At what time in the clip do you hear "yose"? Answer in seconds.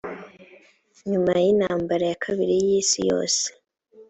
3.09-3.43